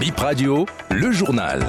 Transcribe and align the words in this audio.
Bip 0.00 0.16
Radio, 0.20 0.64
le 0.90 1.10
journal. 1.10 1.60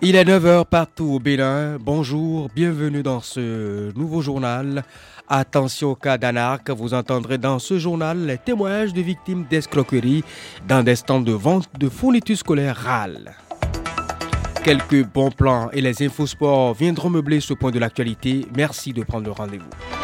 Il 0.00 0.14
est 0.14 0.22
9h 0.22 0.64
partout 0.64 1.14
au 1.14 1.18
Bénin. 1.18 1.76
Bonjour, 1.80 2.48
bienvenue 2.54 3.02
dans 3.02 3.20
ce 3.20 3.92
nouveau 3.98 4.22
journal. 4.22 4.84
Attention 5.28 5.90
au 5.90 5.94
cas 5.96 6.18
d'anarque, 6.18 6.70
vous 6.70 6.94
entendrez 6.94 7.36
dans 7.36 7.58
ce 7.58 7.78
journal 7.80 8.26
les 8.26 8.38
témoignages 8.38 8.92
de 8.92 9.00
victimes 9.00 9.44
d'escroquerie 9.50 10.22
dans 10.68 10.84
des 10.84 10.94
stands 10.94 11.20
de 11.20 11.32
vente 11.32 11.68
de 11.76 11.88
fournitures 11.88 12.38
scolaires 12.38 12.76
RAL. 12.76 13.34
Quelques 14.62 15.04
bons 15.04 15.32
plans 15.32 15.68
et 15.72 15.80
les 15.80 16.00
infosports 16.04 16.74
viendront 16.74 17.10
meubler 17.10 17.40
ce 17.40 17.54
point 17.54 17.72
de 17.72 17.80
l'actualité. 17.80 18.46
Merci 18.56 18.92
de 18.92 19.02
prendre 19.02 19.26
le 19.26 19.32
rendez-vous. 19.32 20.01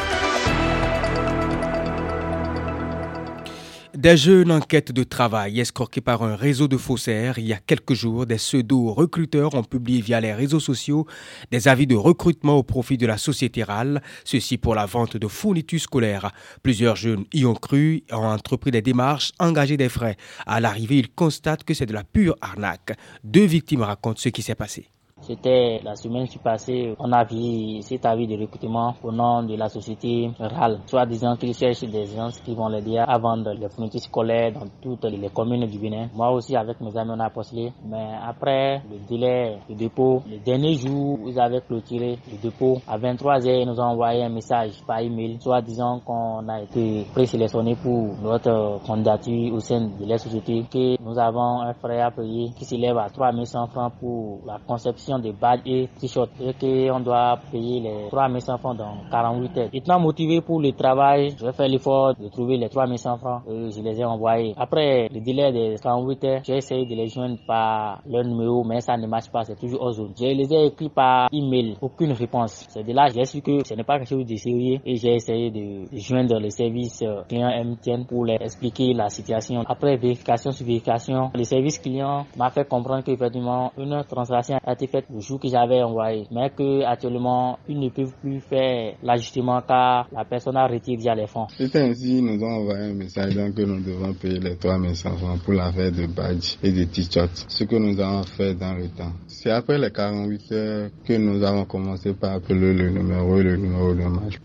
Des 3.99 4.17
jeunes 4.17 4.53
en 4.53 4.61
quête 4.61 4.93
de 4.93 5.03
travail 5.03 5.59
escroqués 5.59 6.01
par 6.01 6.23
un 6.23 6.37
réseau 6.37 6.69
de 6.69 6.77
faussaires, 6.77 7.37
il 7.41 7.49
y 7.49 7.53
a 7.53 7.59
quelques 7.59 7.95
jours, 7.95 8.27
des 8.27 8.37
pseudo-recruteurs 8.37 9.55
ont 9.55 9.65
publié 9.65 10.01
via 10.01 10.21
les 10.21 10.33
réseaux 10.33 10.61
sociaux 10.61 11.05
des 11.51 11.67
avis 11.67 11.89
de 11.89 11.97
recrutement 11.97 12.59
au 12.59 12.63
profit 12.63 12.97
de 12.97 13.09
la 13.09 13.19
société 13.19 13.65
RAL, 13.65 14.01
ceci 14.25 14.57
pour 14.57 14.77
la 14.77 14.87
vente 14.87 15.17
de 15.17 15.27
fournitures 15.27 15.81
scolaires. 15.81 16.31
Plusieurs 16.63 16.95
jeunes 16.95 17.25
y 17.33 17.45
ont 17.45 17.57
cru, 17.57 18.05
ont 18.13 18.29
entrepris 18.29 18.71
des 18.71 18.83
démarches, 18.83 19.33
engagé 19.41 19.77
des 19.77 19.89
frais. 19.89 20.17
À 20.47 20.61
l'arrivée, 20.61 20.99
ils 20.99 21.11
constatent 21.11 21.65
que 21.65 21.75
c'est 21.75 21.87
de 21.87 21.93
la 21.93 22.05
pure 22.05 22.37
arnaque. 22.41 22.97
Deux 23.25 23.47
victimes 23.47 23.83
racontent 23.83 24.21
ce 24.21 24.29
qui 24.29 24.43
s'est 24.43 24.55
passé. 24.55 24.91
C'était 25.29 25.83
la 25.85 25.95
semaine 25.95 26.27
qui 26.27 26.39
passée, 26.39 26.95
on 26.99 27.13
a 27.13 27.23
vu 27.23 27.83
cet 27.83 28.07
avis 28.07 28.27
de 28.27 28.35
recrutement 28.41 28.95
au 29.03 29.13
nom 29.13 29.43
de 29.43 29.57
la 29.57 29.69
société 29.69 30.31
RAL, 30.41 30.81
soit 30.87 31.05
disant 31.05 31.37
qu'ils 31.37 31.53
cherchent 31.53 31.85
des 31.85 32.07
gens 32.07 32.31
qui 32.43 32.55
vont 32.55 32.69
les 32.69 32.81
dire 32.81 33.05
à 33.07 33.19
vendre 33.19 33.53
les 33.53 33.69
fournitures 33.69 34.01
scolaires 34.01 34.53
dans 34.55 34.65
toutes 34.81 35.05
les 35.05 35.29
communes 35.29 35.67
du 35.67 35.79
Bénin. 35.79 36.09
Moi 36.15 36.31
aussi, 36.31 36.57
avec 36.57 36.81
mes 36.81 36.97
amis, 36.97 37.11
on 37.15 37.21
a 37.21 37.29
postulé. 37.29 37.75
Mais 37.85 38.09
après 38.27 38.81
le 38.91 39.07
délai 39.07 39.59
de 39.69 39.75
dépôt, 39.75 40.23
le 40.27 40.39
dernier 40.39 40.73
jour 40.73 41.19
ils 41.27 41.39
avaient 41.39 41.61
clôturé 41.61 42.19
le 42.33 42.39
dépôt, 42.39 42.79
à 42.89 42.97
23 42.97 43.41
h 43.41 43.61
ils 43.61 43.67
nous 43.69 43.79
ont 43.79 43.85
envoyé 43.85 44.23
un 44.25 44.31
message 44.31 44.83
par 44.87 45.01
email, 45.01 45.37
soit 45.43 45.61
disant 45.61 46.01
qu'on 46.07 46.49
a 46.49 46.63
été 46.63 47.05
présélectionné 47.13 47.77
pour 47.77 48.15
notre 48.23 48.81
candidature 48.87 49.53
au 49.53 49.61
sein 49.61 49.91
de 50.01 50.07
la 50.07 50.17
société, 50.17 50.65
que 50.73 50.99
nous 51.03 51.19
avons 51.19 51.61
un 51.61 51.75
frais 51.75 52.01
à 52.01 52.11
payer 52.11 52.49
qui 52.57 52.65
s'élève 52.65 52.97
à 52.97 53.11
3100 53.11 53.67
francs 53.67 53.93
pour 54.01 54.39
la 54.47 54.59
conception 54.67 55.18
des 55.19 55.33
badges 55.33 55.61
et 55.67 55.89
t-shirts 56.01 56.31
et 56.41 56.53
qu'on 56.55 57.01
doit 57.01 57.39
payer 57.51 57.81
les 57.81 58.09
3100 58.11 58.59
francs 58.59 58.77
dans 58.77 58.95
48 59.11 59.59
heures. 59.59 59.69
Étant 59.73 60.01
motivé 60.01 60.41
pour 60.41 60.61
le 60.61 60.73
travail, 60.73 61.35
je 61.39 61.45
vais 61.47 61.53
faire 61.53 61.69
l'effort 61.69 62.15
de 62.15 62.29
trouver 62.29 62.57
les 62.57 62.69
3100 62.69 63.19
francs 63.19 63.43
et 63.49 63.71
je 63.71 63.81
les 63.83 64.01
ai 64.01 64.05
envoyés. 64.05 64.55
Après 64.57 65.09
le 65.13 65.21
délai 65.21 65.53
de 65.53 65.81
48 65.81 66.25
heures, 66.25 66.41
j'ai 66.45 66.57
essayé 66.57 66.87
de 66.87 66.95
les 66.95 67.09
joindre 67.09 67.39
par 67.47 68.01
leur 68.09 68.25
numéro, 68.25 68.65
mais 68.65 68.81
ça 68.81 68.97
ne 68.97 69.07
marche 69.07 69.31
pas, 69.31 69.45
c'est 69.45 69.59
toujours 69.59 69.83
aux 69.83 69.93
zone. 69.93 70.13
Je 70.19 70.25
les 70.27 70.53
ai 70.53 70.67
écrits 70.67 70.89
par 70.89 71.29
email, 71.33 71.77
aucune 71.81 72.13
réponse. 72.13 72.67
C'est 72.69 72.83
de 72.85 72.93
là 72.93 73.07
j'ai 73.15 73.25
su 73.25 73.41
que 73.43 73.65
ce 73.65 73.75
n'est 73.75 73.85
pas 73.85 73.99
quelque 73.99 74.09
chose 74.09 74.27
de 74.27 74.37
sérieux 74.37 74.79
et 74.85 74.97
j'ai 74.97 75.15
essayé 75.15 75.51
de 75.51 75.85
joindre 75.99 76.39
le 76.39 76.51
service 76.51 77.03
euh, 77.03 77.23
client 77.29 77.51
MTN 77.65 78.05
pour 78.07 78.25
leur 78.25 78.41
expliquer 78.43 78.93
la 78.95 79.09
situation. 79.09 79.63
Après 79.67 79.97
vérification 79.97 80.51
sur 80.53 80.67
vérification, 80.67 81.31
le 81.35 81.45
service 81.45 81.79
client 81.79 82.27
m'a 82.37 82.51
fait 82.51 82.67
comprendre 82.69 83.03
qu'effectivement 83.05 83.73
une 83.77 84.03
transaction 84.05 84.59
a 84.65 84.73
été 84.73 84.87
faite 84.87 85.07
le 85.13 85.21
jour 85.21 85.41
que 85.41 85.49
j'avais 85.49 85.83
envoyé, 85.83 86.27
mais 86.31 86.51
que 86.51 86.83
actuellement 86.85 87.59
ils 87.69 87.79
ne 87.79 87.89
peuvent 87.89 88.15
plus 88.21 88.41
faire 88.41 88.95
l'ajustement 89.03 89.61
car 89.63 90.09
la 90.13 90.25
personne 90.25 90.57
a 90.57 90.67
retiré 90.67 90.97
déjà 90.97 91.15
les 91.15 91.27
fonds. 91.27 91.47
C'est 91.57 91.75
ainsi, 91.77 92.23
nous 92.23 92.43
ont 92.43 92.61
envoyé 92.61 92.85
un 92.91 92.95
message 92.95 93.35
que 93.35 93.63
nous 93.63 93.81
devons 93.81 94.13
payer 94.15 94.39
les 94.39 94.57
3500 94.57 95.17
francs 95.17 95.43
pour 95.43 95.55
l'affaire 95.55 95.93
de 95.93 96.07
badge 96.07 96.57
et 96.63 96.73
de 96.73 96.85
t-shirts, 96.85 97.47
ce 97.49 97.65
que 97.65 97.77
nous 97.77 97.99
avons 98.01 98.23
fait 98.25 98.55
dans 98.55 98.75
le 98.75 98.89
temps. 98.89 99.13
C'est 99.27 99.51
après 99.51 99.79
les 99.79 99.91
48 99.91 100.53
heures 100.53 100.91
que 101.07 101.15
nous 101.15 101.43
avons 101.43 101.65
commencé 101.65 102.13
par 102.15 102.33
appeler 102.35 102.75
le 102.75 102.91
numéro 102.91 103.39
et 103.39 103.43
le 103.43 103.57
numéro 103.57 103.95
de 103.95 104.03
match 104.05 104.39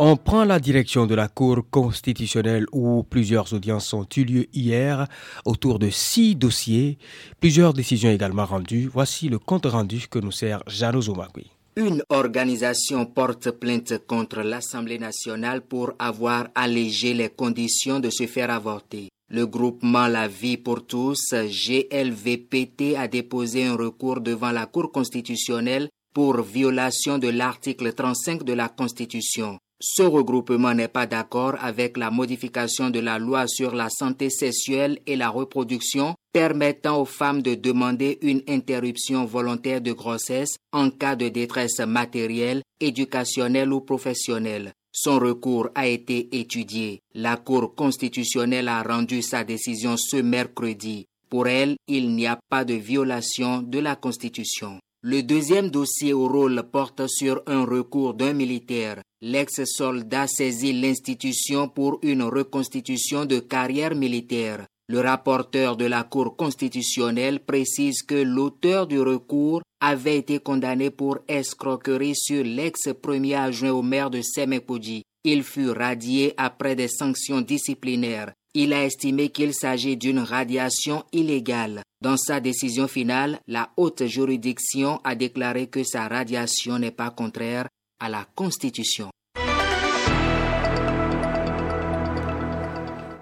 On 0.00 0.16
prend 0.16 0.44
la 0.44 0.58
direction 0.58 1.06
de 1.06 1.14
la 1.14 1.28
Cour 1.28 1.62
constitutionnelle 1.70 2.66
où 2.72 3.04
plusieurs 3.04 3.52
audiences 3.52 3.92
ont 3.94 4.06
eu 4.16 4.24
lieu 4.24 4.46
hier 4.52 5.06
autour 5.44 5.78
de 5.78 5.88
six 5.88 6.34
dossiers, 6.34 6.98
plusieurs 7.38 7.72
décisions 7.72 8.10
également 8.10 8.44
rendues. 8.44 8.90
Voici 8.92 9.28
le 9.28 9.38
compte 9.38 9.66
rendu 9.66 10.08
que 10.08 10.18
nous 10.18 10.32
sert 10.32 10.64
Jano 10.66 11.00
Zomagui. 11.00 11.50
Une 11.76 12.02
organisation 12.08 13.06
porte 13.06 13.52
plainte 13.52 14.04
contre 14.06 14.42
l'Assemblée 14.42 14.98
nationale 14.98 15.60
pour 15.60 15.92
avoir 15.98 16.48
allégé 16.56 17.14
les 17.14 17.28
conditions 17.28 18.00
de 18.00 18.10
se 18.10 18.26
faire 18.26 18.50
avorter. 18.50 19.10
Le 19.30 19.46
groupement 19.46 20.08
La 20.08 20.26
Vie 20.28 20.56
pour 20.56 20.86
tous, 20.86 21.32
GLVPT, 21.32 22.96
a 22.96 23.06
déposé 23.06 23.64
un 23.66 23.76
recours 23.76 24.20
devant 24.20 24.50
la 24.50 24.66
Cour 24.66 24.90
constitutionnelle 24.90 25.88
pour 26.12 26.42
violation 26.42 27.18
de 27.18 27.28
l'article 27.28 27.92
35 27.92 28.44
de 28.44 28.52
la 28.52 28.68
Constitution. 28.68 29.58
Ce 29.86 30.02
regroupement 30.02 30.72
n'est 30.72 30.88
pas 30.88 31.04
d'accord 31.04 31.56
avec 31.60 31.98
la 31.98 32.10
modification 32.10 32.88
de 32.88 33.00
la 33.00 33.18
loi 33.18 33.46
sur 33.46 33.74
la 33.74 33.90
santé 33.90 34.30
sexuelle 34.30 34.98
et 35.06 35.14
la 35.14 35.28
reproduction 35.28 36.14
permettant 36.32 37.02
aux 37.02 37.04
femmes 37.04 37.42
de 37.42 37.54
demander 37.54 38.16
une 38.22 38.40
interruption 38.48 39.26
volontaire 39.26 39.82
de 39.82 39.92
grossesse 39.92 40.56
en 40.72 40.88
cas 40.88 41.16
de 41.16 41.28
détresse 41.28 41.80
matérielle, 41.80 42.62
éducationnelle 42.80 43.74
ou 43.74 43.82
professionnelle. 43.82 44.72
Son 44.90 45.18
recours 45.18 45.68
a 45.74 45.86
été 45.86 46.34
étudié. 46.40 47.00
La 47.14 47.36
Cour 47.36 47.74
constitutionnelle 47.74 48.68
a 48.68 48.82
rendu 48.82 49.20
sa 49.20 49.44
décision 49.44 49.98
ce 49.98 50.16
mercredi. 50.16 51.04
Pour 51.28 51.46
elle, 51.46 51.76
il 51.88 52.14
n'y 52.14 52.26
a 52.26 52.38
pas 52.48 52.64
de 52.64 52.72
violation 52.72 53.60
de 53.60 53.80
la 53.80 53.96
Constitution. 53.96 54.78
Le 55.02 55.22
deuxième 55.22 55.68
dossier 55.68 56.14
au 56.14 56.28
rôle 56.28 56.62
porte 56.72 57.06
sur 57.08 57.42
un 57.46 57.66
recours 57.66 58.14
d'un 58.14 58.32
militaire. 58.32 59.02
L'ex-soldat 59.26 60.26
saisit 60.26 60.74
l'institution 60.74 61.66
pour 61.66 61.98
une 62.02 62.24
reconstitution 62.24 63.24
de 63.24 63.38
carrière 63.38 63.94
militaire. 63.94 64.66
Le 64.86 65.00
rapporteur 65.00 65.78
de 65.78 65.86
la 65.86 66.02
Cour 66.02 66.36
constitutionnelle 66.36 67.40
précise 67.40 68.02
que 68.02 68.16
l'auteur 68.16 68.86
du 68.86 69.00
recours 69.00 69.62
avait 69.80 70.18
été 70.18 70.40
condamné 70.40 70.90
pour 70.90 71.20
escroquerie 71.26 72.14
sur 72.14 72.44
l'ex-premier 72.44 73.36
adjoint 73.36 73.70
au 73.72 73.80
maire 73.80 74.10
de 74.10 74.20
Semepoudi. 74.20 75.04
Il 75.24 75.42
fut 75.42 75.70
radié 75.70 76.34
après 76.36 76.76
des 76.76 76.88
sanctions 76.88 77.40
disciplinaires. 77.40 78.34
Il 78.52 78.74
a 78.74 78.84
estimé 78.84 79.30
qu'il 79.30 79.54
s'agit 79.54 79.96
d'une 79.96 80.18
radiation 80.18 81.02
illégale. 81.12 81.80
Dans 82.02 82.18
sa 82.18 82.40
décision 82.40 82.88
finale, 82.88 83.40
la 83.48 83.70
haute 83.78 84.04
juridiction 84.04 85.00
a 85.02 85.14
déclaré 85.14 85.68
que 85.68 85.82
sa 85.82 86.08
radiation 86.08 86.78
n'est 86.78 86.90
pas 86.90 87.08
contraire 87.08 87.68
à 88.00 88.08
la 88.08 88.26
Constitution. 88.34 89.10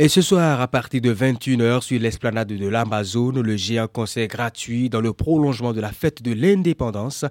Et 0.03 0.09
ce 0.09 0.21
soir, 0.21 0.61
à 0.61 0.67
partir 0.67 1.01
de 1.01 1.15
21h 1.15 1.81
sur 1.81 2.01
l'esplanade 2.01 2.49
de 2.49 2.69
l'Amazone, 2.69 3.41
le 3.41 3.57
géant 3.57 3.87
concert 3.87 4.27
gratuit 4.27 4.91
dans 4.91 5.01
le 5.01 5.13
prolongement 5.13 5.73
de 5.73 5.81
la 5.81 5.93
fête 5.93 6.23
de 6.23 6.33
l'indépendance. 6.33 7.25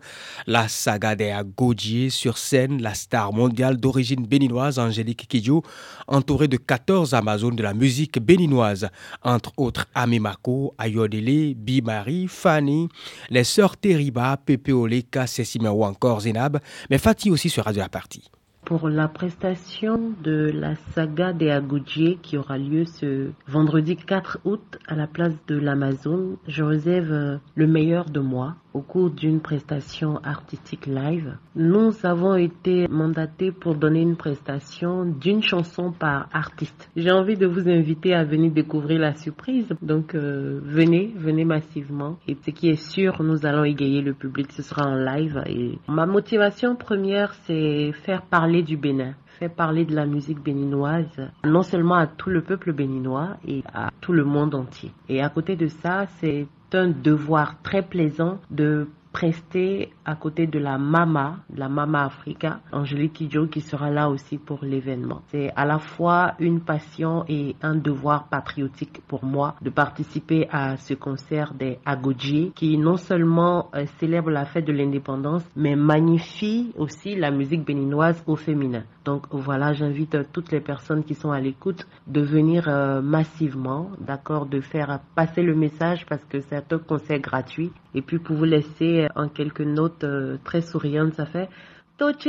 La 0.48 0.70
saga 0.70 1.18
des 1.18 1.38
Godier 1.58 2.09
sur 2.09 2.38
scène, 2.38 2.82
la 2.82 2.94
star 2.94 3.34
mondiale 3.34 3.76
d'origine 3.76 4.26
béninoise 4.26 4.80
Angélique 4.80 5.28
Kidjo, 5.28 5.64
entourée 6.08 6.48
de 6.48 6.56
14 6.56 7.14
Amazones 7.14 7.58
de 7.58 7.64
la 7.64 7.74
musique 7.74 8.20
béninoise, 8.20 8.88
entre 9.22 9.52
autres 9.58 9.88
Amimako, 9.94 10.74
Ayodele, 10.78 11.56
Bimari, 11.56 12.30
Fanny, 12.30 12.88
les 13.30 13.44
sœurs 13.44 13.76
Teriba, 13.76 14.38
Pepe 14.38 14.70
Oleka, 14.70 15.28
Sessima 15.28 15.74
ou 15.74 15.84
encore 15.84 16.22
Zenab, 16.22 16.62
mais 16.90 17.00
Fatih 17.00 17.32
aussi 17.32 17.50
sera 17.50 17.74
de 17.74 17.80
la 17.80 17.90
partie 17.90 18.32
pour 18.72 18.88
la 18.88 19.09
prestation 19.09 20.14
de 20.24 20.50
la 20.50 20.76
saga 20.96 21.34
des 21.34 21.50
Agoudiers 21.50 22.18
qui 22.22 22.38
aura 22.38 22.58
lieu 22.58 22.85
ce 22.85 23.32
vendredi 23.46 23.97
4 23.97 24.40
août 24.46 24.79
à 24.88 24.96
la 24.96 25.08
place 25.08 25.34
de 25.47 25.58
l'Amazon. 25.58 26.38
Je 26.47 26.64
réserve 26.64 27.12
euh, 27.12 27.38
le 27.56 27.68
meilleur 27.68 28.06
de 28.06 28.22
moi 28.22 28.56
au 28.73 28.82
cours 28.82 29.09
d'une 29.09 29.40
prestation 29.41 30.18
artistique 30.23 30.85
live. 30.85 31.38
Nous 31.56 31.91
avons 32.03 32.35
été 32.35 32.88
mandatés 32.88 33.52
pour 33.52 33.76
donner 33.76 34.02
une 34.02 34.16
prestation 34.16 35.06
d'une 35.06 35.44
chanson 35.44 35.91
par 35.91 36.29
artiste. 36.32 36.90
J'ai 36.96 37.12
envie 37.12 37.35
de 37.38 37.46
vous 37.47 37.68
inviter 37.68 38.14
à 38.14 38.23
venir 38.23 38.52
découvrir 38.52 39.00
la 39.00 39.14
surprise. 39.16 39.68
Donc 39.82 40.16
euh, 40.16 40.59
venez, 40.64 41.12
venez 41.16 41.46
massivement. 41.46 42.18
Et 42.28 42.38
ce 42.46 42.52
qui 42.52 42.70
est 42.70 42.82
sûr, 42.91 43.22
nous 43.23 43.46
allons 43.46 43.64
égayer 43.66 44.02
le 44.02 44.14
public. 44.14 44.52
Ce 44.52 44.62
sera 44.64 44.88
en 44.88 44.96
live. 44.96 45.41
Et 45.47 45.78
ma 45.88 46.06
motivation 46.06 46.76
première, 46.76 47.34
c'est 47.46 47.91
faire 48.03 48.22
parler 48.24 48.64
du 48.64 48.78
Bénin 48.78 49.16
parler 49.49 49.85
de 49.85 49.96
la 49.96 50.05
musique 50.05 50.41
béninoise, 50.41 51.29
non 51.43 51.64
seulement 51.64 51.96
à 51.96 52.08
tout 52.08 52.29
le 52.29 52.41
peuple 52.41 52.73
béninois 52.73 53.38
et 53.47 53.64
à 53.73 53.90
tout 54.02 54.14
le 54.14 54.23
monde 54.23 54.55
entier. 54.55 54.91
Et 55.09 55.22
à 55.22 55.29
côté 55.29 55.55
de 55.55 55.67
ça, 55.67 56.05
c'est 56.20 56.47
un 56.73 56.90
devoir 56.90 57.61
très 57.61 57.82
plaisant 57.82 58.40
de 58.49 58.88
prester 59.11 59.91
à 60.05 60.16
côté 60.16 60.47
de 60.47 60.58
la 60.59 60.78
Mama, 60.78 61.37
la 61.55 61.69
Mama 61.69 62.05
Africa, 62.05 62.59
Angélique 62.72 63.13
Kidjo, 63.13 63.47
qui 63.47 63.61
sera 63.61 63.90
là 63.91 64.09
aussi 64.09 64.37
pour 64.37 64.63
l'événement. 64.63 65.22
C'est 65.28 65.52
à 65.55 65.66
la 65.66 65.79
fois 65.79 66.34
une 66.40 66.61
passion 66.61 67.25
et 67.28 67.55
un 67.61 67.75
devoir 67.75 68.28
patriotique 68.29 69.02
pour 69.08 69.25
moi 69.25 69.55
de 69.61 69.69
participer 69.69 70.47
à 70.52 70.78
ce 70.78 70.93
concert 70.93 71.53
des 71.53 71.79
Agodji, 71.85 72.52
qui 72.55 72.78
non 72.78 72.97
seulement 72.97 73.69
euh, 73.75 73.85
célèbre 73.99 74.29
la 74.29 74.46
fête 74.46 74.66
de 74.66 74.73
l'indépendance, 74.73 75.43
mais 75.55 75.75
magnifie 75.75 76.72
aussi 76.78 77.16
la 77.16 77.31
musique 77.31 77.66
béninoise 77.66 78.23
au 78.28 78.35
féminin. 78.35 78.84
Donc 79.03 79.25
voilà, 79.31 79.73
j'invite 79.73 80.16
toutes 80.31 80.52
les 80.52 80.61
personnes 80.61 81.03
qui 81.03 81.16
sont 81.16 81.31
à 81.31 81.40
l'écoute 81.40 81.87
de 82.07 82.22
venir 82.22 82.67
euh, 82.67 83.02
massivement, 83.02 83.90
d'accord, 83.99 84.46
de 84.46 84.61
faire 84.61 84.99
passer 85.16 85.41
le 85.41 85.55
message 85.55 86.05
parce 86.05 86.23
que 86.25 86.40
c'est 86.41 86.72
un 86.72 86.78
concert 86.79 87.19
gratuit. 87.19 87.72
Et 87.93 88.02
puis 88.02 88.19
pour 88.19 88.35
vous 88.37 88.46
laisser 88.46 89.01
en 89.16 89.30
quelques 89.30 89.62
notes 89.62 90.03
euh, 90.03 90.38
très 90.44 90.62
souriantes, 90.62 91.14
ça 91.16 91.26
fait 91.26 91.50
Toche 91.98 92.28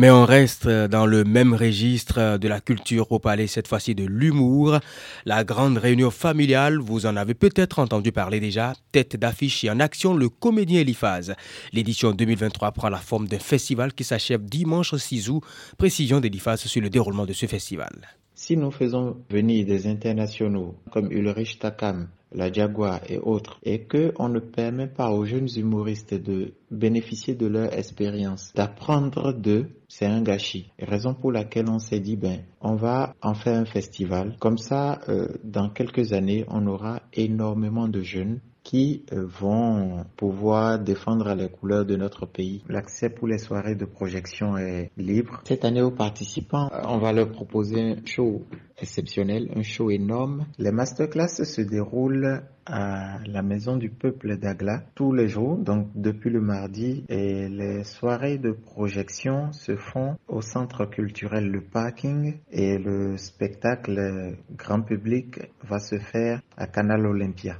Mais 0.00 0.10
on 0.10 0.24
reste 0.24 0.66
dans 0.66 1.04
le 1.04 1.24
même 1.24 1.52
registre 1.52 2.38
de 2.38 2.48
la 2.48 2.62
culture 2.62 3.12
au 3.12 3.18
palais, 3.18 3.46
cette 3.46 3.68
fois-ci 3.68 3.94
de 3.94 4.06
l'humour. 4.06 4.78
La 5.26 5.44
grande 5.44 5.76
réunion 5.76 6.10
familiale, 6.10 6.78
vous 6.78 7.04
en 7.04 7.16
avez 7.16 7.34
peut-être 7.34 7.80
entendu 7.80 8.10
parler 8.10 8.40
déjà, 8.40 8.72
tête 8.92 9.16
d'affiche 9.16 9.62
et 9.62 9.68
en 9.68 9.78
action 9.78 10.14
le 10.14 10.30
comédien 10.30 10.80
Eliphaz. 10.80 11.34
L'édition 11.74 12.12
2023 12.12 12.72
prend 12.72 12.88
la 12.88 12.96
forme 12.96 13.28
d'un 13.28 13.38
festival 13.38 13.92
qui 13.92 14.04
s'achève 14.04 14.42
dimanche 14.42 14.94
6 14.94 15.28
août. 15.28 15.42
Précision 15.76 16.18
d'Eliphaz 16.18 16.56
sur 16.56 16.80
le 16.80 16.88
déroulement 16.88 17.26
de 17.26 17.34
ce 17.34 17.44
festival. 17.44 17.92
Si 18.34 18.56
nous 18.56 18.70
faisons 18.70 19.18
venir 19.28 19.66
des 19.66 19.86
internationaux 19.86 20.76
comme 20.90 21.12
Ulrich 21.12 21.58
Takam, 21.58 22.08
la 22.32 22.52
Jaguar 22.52 23.00
et 23.08 23.18
autres, 23.18 23.58
et 23.62 23.84
que 23.84 24.12
on 24.18 24.28
ne 24.28 24.40
permet 24.40 24.86
pas 24.86 25.10
aux 25.10 25.24
jeunes 25.24 25.48
humoristes 25.56 26.14
de 26.14 26.52
bénéficier 26.70 27.34
de 27.34 27.46
leur 27.46 27.72
expérience, 27.72 28.52
d'apprendre 28.54 29.32
d'eux, 29.32 29.66
c'est 29.88 30.06
un 30.06 30.22
gâchis. 30.22 30.70
Raison 30.78 31.14
pour 31.14 31.32
laquelle 31.32 31.68
on 31.68 31.78
s'est 31.78 32.00
dit, 32.00 32.16
ben, 32.16 32.40
on 32.60 32.76
va 32.76 33.14
en 33.22 33.34
faire 33.34 33.58
un 33.58 33.64
festival. 33.64 34.36
Comme 34.38 34.58
ça, 34.58 35.00
euh, 35.08 35.28
dans 35.42 35.68
quelques 35.68 36.12
années, 36.12 36.44
on 36.48 36.66
aura 36.66 37.02
énormément 37.12 37.88
de 37.88 38.02
jeunes 38.02 38.40
qui 38.70 39.02
euh, 39.12 39.26
vont 39.26 40.04
pouvoir 40.16 40.78
défendre 40.78 41.34
les 41.34 41.48
couleurs 41.48 41.84
de 41.84 41.96
notre 41.96 42.24
pays. 42.24 42.62
L'accès 42.68 43.10
pour 43.10 43.26
les 43.26 43.38
soirées 43.38 43.74
de 43.74 43.84
projection 43.84 44.56
est 44.56 44.92
libre. 44.96 45.40
Cette 45.44 45.64
année 45.64 45.82
aux 45.82 45.90
participants, 45.90 46.70
euh, 46.72 46.80
on 46.86 46.98
va 46.98 47.12
leur 47.12 47.32
proposer 47.32 47.80
un 47.80 47.96
show 48.06 48.44
exceptionnel, 48.78 49.50
un 49.56 49.62
show 49.62 49.90
énorme. 49.90 50.46
Les 50.56 50.70
masterclass 50.70 51.42
se 51.42 51.62
déroulent 51.62 52.44
à 52.64 53.18
la 53.26 53.42
Maison 53.42 53.76
du 53.76 53.90
Peuple 53.90 54.36
d'Agla 54.36 54.84
tous 54.94 55.12
les 55.12 55.26
jours, 55.26 55.56
donc 55.58 55.88
depuis 55.96 56.30
le 56.30 56.40
mardi, 56.40 57.04
et 57.08 57.48
les 57.48 57.82
soirées 57.82 58.38
de 58.38 58.52
projection 58.52 59.50
se 59.50 59.74
font 59.74 60.14
au 60.28 60.42
Centre 60.42 60.84
culturel 60.84 61.50
Le 61.50 61.60
Parking 61.60 62.36
et 62.52 62.78
le 62.78 63.16
spectacle 63.16 64.36
grand 64.56 64.82
public 64.82 65.40
va 65.68 65.80
se 65.80 65.98
faire 65.98 66.40
à 66.56 66.68
Canal 66.68 67.04
Olympia. 67.04 67.56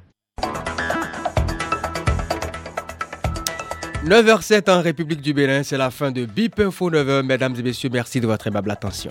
9h07 4.05 4.71
en 4.71 4.81
République 4.81 5.21
du 5.21 5.35
Bénin, 5.35 5.63
c'est 5.63 5.77
la 5.77 5.91
fin 5.91 6.11
de 6.11 6.25
BIP 6.25 6.59
Info 6.61 6.91
9h. 6.91 7.23
Mesdames 7.23 7.55
et 7.59 7.63
messieurs, 7.63 7.91
merci 7.93 8.19
de 8.19 8.27
votre 8.27 8.47
aimable 8.47 8.71
attention. 8.71 9.11